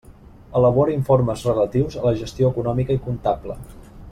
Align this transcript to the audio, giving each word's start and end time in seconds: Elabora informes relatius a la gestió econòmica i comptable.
Elabora 0.59 0.93
informes 0.99 1.43
relatius 1.49 1.99
a 2.01 2.07
la 2.07 2.15
gestió 2.23 2.51
econòmica 2.55 2.99
i 3.01 3.03
comptable. 3.09 3.63